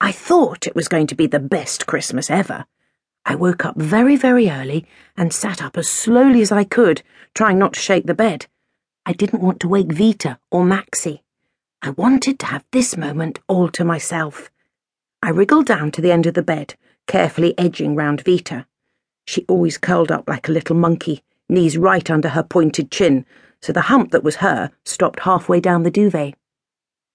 I 0.00 0.12
thought 0.12 0.66
it 0.66 0.76
was 0.76 0.88
going 0.88 1.08
to 1.08 1.16
be 1.16 1.26
the 1.26 1.40
best 1.40 1.86
Christmas 1.86 2.30
ever. 2.30 2.66
I 3.26 3.34
woke 3.34 3.64
up 3.64 3.76
very, 3.76 4.16
very 4.16 4.48
early 4.48 4.86
and 5.16 5.32
sat 5.32 5.62
up 5.62 5.76
as 5.76 5.88
slowly 5.88 6.40
as 6.40 6.52
I 6.52 6.64
could, 6.64 7.02
trying 7.34 7.58
not 7.58 7.74
to 7.74 7.80
shake 7.80 8.06
the 8.06 8.14
bed. 8.14 8.46
I 9.04 9.12
didn't 9.12 9.42
want 9.42 9.60
to 9.60 9.68
wake 9.68 9.92
Vita 9.92 10.38
or 10.50 10.64
Maxie. 10.64 11.22
I 11.82 11.90
wanted 11.90 12.38
to 12.40 12.46
have 12.46 12.64
this 12.70 12.96
moment 12.96 13.40
all 13.48 13.68
to 13.70 13.84
myself. 13.84 14.50
I 15.22 15.30
wriggled 15.30 15.66
down 15.66 15.90
to 15.92 16.00
the 16.00 16.12
end 16.12 16.26
of 16.26 16.34
the 16.34 16.42
bed, 16.42 16.74
carefully 17.06 17.58
edging 17.58 17.96
round 17.96 18.22
Vita. 18.24 18.66
She 19.26 19.44
always 19.48 19.78
curled 19.78 20.12
up 20.12 20.28
like 20.28 20.48
a 20.48 20.52
little 20.52 20.76
monkey, 20.76 21.22
knees 21.48 21.76
right 21.76 22.08
under 22.08 22.30
her 22.30 22.42
pointed 22.42 22.90
chin, 22.90 23.26
so 23.60 23.72
the 23.72 23.82
hump 23.82 24.12
that 24.12 24.22
was 24.22 24.36
her 24.36 24.70
stopped 24.84 25.20
halfway 25.20 25.60
down 25.60 25.82
the 25.82 25.90
duvet. 25.90 26.34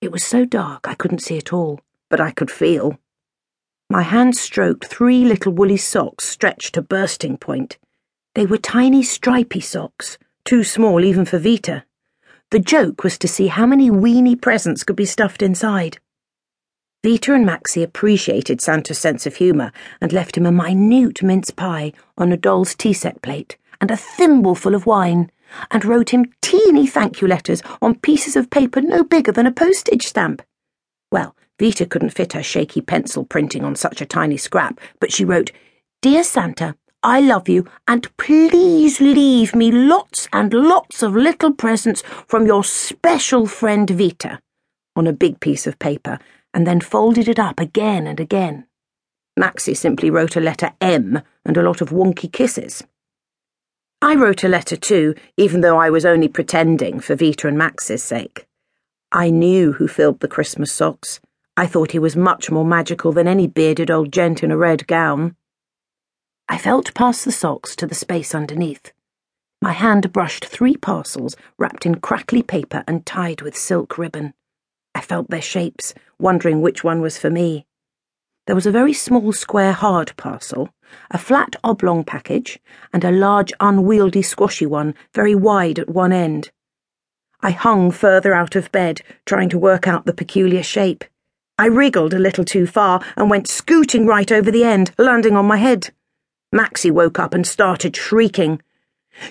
It 0.01 0.11
was 0.11 0.23
so 0.23 0.43
dark 0.43 0.87
I 0.87 0.95
couldn't 0.95 1.23
see 1.23 1.37
at 1.37 1.53
all, 1.53 1.79
but 2.13 2.21
I 2.21 2.29
could 2.29 2.51
feel. 2.51 2.99
My 3.89 4.03
hand 4.03 4.35
stroked 4.35 4.85
three 4.85 5.25
little 5.25 5.51
woolly 5.51 5.77
socks 5.77 6.29
stretched 6.29 6.75
to 6.75 6.83
bursting 6.83 7.37
point. 7.37 7.79
They 8.35 8.45
were 8.45 8.59
tiny 8.59 9.01
stripy 9.01 9.61
socks, 9.61 10.19
too 10.45 10.63
small 10.63 11.03
even 11.03 11.25
for 11.25 11.39
Vita. 11.39 11.85
The 12.51 12.59
joke 12.59 13.03
was 13.03 13.17
to 13.17 13.27
see 13.27 13.47
how 13.47 13.65
many 13.65 13.89
weeny 13.89 14.35
presents 14.35 14.83
could 14.83 14.95
be 14.95 15.07
stuffed 15.07 15.41
inside. 15.41 15.97
Vita 17.03 17.33
and 17.33 17.47
Maxie 17.47 17.81
appreciated 17.81 18.61
Santa's 18.61 18.99
sense 18.99 19.25
of 19.25 19.37
humour 19.37 19.71
and 19.99 20.13
left 20.13 20.37
him 20.37 20.45
a 20.45 20.51
minute 20.51 21.23
mince 21.23 21.49
pie 21.49 21.93
on 22.15 22.31
a 22.31 22.37
doll's 22.37 22.75
tea 22.75 22.93
set 22.93 23.23
plate 23.23 23.57
and 23.81 23.89
a 23.89 23.97
thimbleful 23.97 24.75
of 24.75 24.85
wine 24.85 25.31
and 25.71 25.83
wrote 25.83 26.11
him 26.11 26.31
teeny 26.43 26.85
thank 26.85 27.21
you 27.21 27.27
letters 27.27 27.63
on 27.81 27.95
pieces 27.95 28.35
of 28.35 28.51
paper 28.51 28.81
no 28.81 29.03
bigger 29.03 29.31
than 29.31 29.47
a 29.47 29.51
postage 29.51 30.05
stamp. 30.05 30.43
Well, 31.11 31.35
Vita 31.59 31.85
couldn't 31.85 32.09
fit 32.11 32.33
her 32.33 32.43
shaky 32.43 32.81
pencil 32.81 33.23
printing 33.23 33.63
on 33.63 33.75
such 33.75 34.01
a 34.01 34.05
tiny 34.05 34.37
scrap, 34.37 34.79
but 34.99 35.11
she 35.11 35.23
wrote, 35.23 35.51
Dear 36.01 36.23
Santa, 36.23 36.75
I 37.03 37.19
love 37.19 37.49
you, 37.49 37.65
and 37.87 38.07
please 38.17 39.01
leave 39.01 39.53
me 39.53 39.71
lots 39.71 40.27
and 40.31 40.53
lots 40.53 41.03
of 41.03 41.15
little 41.15 41.51
presents 41.51 42.01
from 42.27 42.45
your 42.45 42.63
special 42.63 43.45
friend 43.45 43.89
Vita, 43.89 44.39
on 44.95 45.05
a 45.05 45.13
big 45.13 45.39
piece 45.39 45.67
of 45.67 45.79
paper, 45.79 46.17
and 46.53 46.65
then 46.65 46.79
folded 46.79 47.27
it 47.27 47.39
up 47.39 47.59
again 47.59 48.07
and 48.07 48.19
again. 48.19 48.65
Maxie 49.35 49.73
simply 49.73 50.09
wrote 50.09 50.35
a 50.35 50.39
letter 50.39 50.71
M 50.79 51.21
and 51.45 51.57
a 51.57 51.63
lot 51.63 51.81
of 51.81 51.89
wonky 51.89 52.31
kisses. 52.31 52.83
I 54.01 54.15
wrote 54.15 54.43
a 54.43 54.49
letter 54.49 54.75
too, 54.75 55.15
even 55.37 55.61
though 55.61 55.77
I 55.77 55.89
was 55.89 56.05
only 56.05 56.27
pretending 56.27 56.99
for 56.99 57.15
Vita 57.15 57.47
and 57.47 57.57
Max's 57.57 58.03
sake. 58.03 58.45
I 59.11 59.29
knew 59.29 59.73
who 59.73 59.87
filled 59.87 60.19
the 60.19 60.27
Christmas 60.27 60.71
socks. 60.71 61.19
I 61.55 61.67
thought 61.67 61.91
he 61.91 61.99
was 61.99 62.15
much 62.15 62.49
more 62.49 62.65
magical 62.65 63.11
than 63.11 63.27
any 63.27 63.45
bearded 63.45 63.91
old 63.91 64.11
gent 64.11 64.43
in 64.43 64.49
a 64.49 64.57
red 64.57 64.87
gown. 64.87 65.35
I 66.49 66.57
felt 66.57 66.93
past 66.95 67.25
the 67.25 67.31
socks 67.31 67.75
to 67.75 67.85
the 67.85 67.93
space 67.93 68.33
underneath. 68.33 68.91
My 69.61 69.71
hand 69.71 70.11
brushed 70.11 70.45
three 70.45 70.75
parcels 70.75 71.35
wrapped 71.59 71.85
in 71.85 72.01
crackly 72.01 72.41
paper 72.41 72.83
and 72.87 73.05
tied 73.05 73.41
with 73.41 73.55
silk 73.55 73.99
ribbon. 73.99 74.33
I 74.95 75.01
felt 75.01 75.29
their 75.29 75.41
shapes, 75.41 75.93
wondering 76.19 76.61
which 76.61 76.83
one 76.83 77.01
was 77.01 77.19
for 77.19 77.29
me. 77.29 77.67
There 78.47 78.55
was 78.55 78.65
a 78.65 78.71
very 78.71 78.93
small 78.93 79.31
square 79.31 79.73
hard 79.73 80.11
parcel, 80.17 80.69
a 81.11 81.17
flat 81.19 81.55
oblong 81.63 82.03
package, 82.03 82.59
and 82.91 83.03
a 83.03 83.11
large 83.11 83.53
unwieldy 83.59 84.23
squashy 84.23 84.65
one, 84.65 84.95
very 85.13 85.35
wide 85.35 85.77
at 85.77 85.89
one 85.89 86.11
end. 86.11 86.51
I 87.41 87.51
hung 87.51 87.91
further 87.91 88.33
out 88.33 88.55
of 88.55 88.71
bed, 88.71 89.01
trying 89.25 89.49
to 89.49 89.59
work 89.59 89.87
out 89.87 90.05
the 90.05 90.13
peculiar 90.13 90.63
shape. 90.63 91.03
I 91.57 91.67
wriggled 91.67 92.13
a 92.13 92.19
little 92.19 92.43
too 92.43 92.65
far 92.65 93.03
and 93.15 93.29
went 93.29 93.47
scooting 93.47 94.07
right 94.07 94.31
over 94.31 94.49
the 94.49 94.63
end, 94.63 94.91
landing 94.97 95.35
on 95.35 95.45
my 95.45 95.57
head. 95.57 95.91
Maxie 96.51 96.91
woke 96.91 97.19
up 97.19 97.33
and 97.33 97.45
started 97.45 97.95
shrieking. 97.95 98.61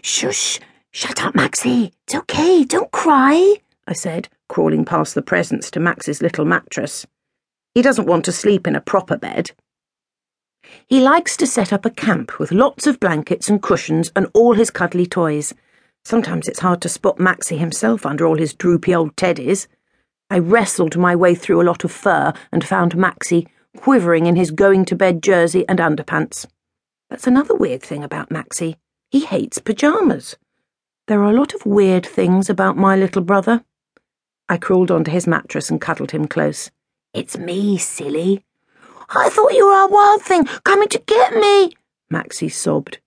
Shush! 0.02 0.60
Shut 0.92 1.24
up, 1.24 1.34
Maxie! 1.34 1.92
It's 2.06 2.14
okay, 2.14 2.64
don't 2.64 2.90
cry, 2.92 3.56
I 3.88 3.92
said, 3.92 4.28
crawling 4.48 4.84
past 4.84 5.14
the 5.14 5.22
presents 5.22 5.70
to 5.72 5.80
Max's 5.80 6.22
little 6.22 6.44
mattress. 6.44 7.06
He 7.74 7.82
doesn't 7.82 8.06
want 8.06 8.24
to 8.26 8.32
sleep 8.32 8.66
in 8.66 8.76
a 8.76 8.80
proper 8.80 9.16
bed. 9.16 9.52
He 10.86 11.00
likes 11.00 11.36
to 11.38 11.46
set 11.46 11.72
up 11.72 11.84
a 11.84 11.90
camp 11.90 12.38
with 12.38 12.52
lots 12.52 12.86
of 12.86 13.00
blankets 13.00 13.48
and 13.48 13.60
cushions 13.60 14.12
and 14.14 14.28
all 14.32 14.54
his 14.54 14.70
cuddly 14.70 15.06
toys. 15.06 15.54
Sometimes 16.04 16.46
it's 16.46 16.60
hard 16.60 16.80
to 16.82 16.88
spot 16.88 17.18
Maxie 17.18 17.56
himself 17.56 18.06
under 18.06 18.26
all 18.26 18.36
his 18.36 18.54
droopy 18.54 18.94
old 18.94 19.16
teddies. 19.16 19.66
I 20.32 20.38
wrestled 20.38 20.96
my 20.96 21.14
way 21.14 21.34
through 21.34 21.60
a 21.60 21.68
lot 21.68 21.84
of 21.84 21.92
fur 21.92 22.32
and 22.50 22.64
found 22.64 22.96
Maxie 22.96 23.48
quivering 23.76 24.24
in 24.24 24.34
his 24.34 24.50
going 24.50 24.86
to 24.86 24.96
bed 24.96 25.22
jersey 25.22 25.68
and 25.68 25.78
underpants. 25.78 26.46
That's 27.10 27.26
another 27.26 27.54
weird 27.54 27.82
thing 27.82 28.02
about 28.02 28.30
Maxie. 28.30 28.78
He 29.10 29.26
hates 29.26 29.58
pyjamas. 29.58 30.36
There 31.06 31.20
are 31.22 31.30
a 31.30 31.38
lot 31.38 31.52
of 31.52 31.66
weird 31.66 32.06
things 32.06 32.48
about 32.48 32.78
my 32.78 32.96
little 32.96 33.20
brother. 33.20 33.62
I 34.48 34.56
crawled 34.56 34.90
onto 34.90 35.10
his 35.10 35.26
mattress 35.26 35.68
and 35.68 35.82
cuddled 35.82 36.12
him 36.12 36.26
close. 36.26 36.70
It's 37.12 37.36
me, 37.36 37.76
silly. 37.76 38.42
I 39.10 39.28
thought 39.28 39.52
you 39.52 39.66
were 39.66 39.84
a 39.84 39.86
wild 39.86 40.22
thing 40.22 40.46
coming 40.64 40.88
to 40.88 41.02
get 41.04 41.36
me, 41.36 41.72
Maxie 42.08 42.48
sobbed. 42.48 43.00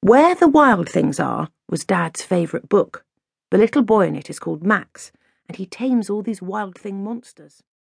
Where 0.00 0.34
the 0.34 0.48
Wild 0.48 0.88
Things 0.88 1.20
Are 1.20 1.50
was 1.68 1.84
Dad's 1.84 2.22
favourite 2.22 2.68
book. 2.68 3.04
The 3.52 3.58
little 3.58 3.82
boy 3.82 4.08
in 4.08 4.16
it 4.16 4.28
is 4.28 4.40
called 4.40 4.64
Max, 4.64 5.12
and 5.50 5.56
he 5.56 5.66
tames 5.66 6.08
all 6.08 6.22
these 6.22 6.40
wild 6.40 6.78
thing 6.78 7.02
monsters. 7.02 7.64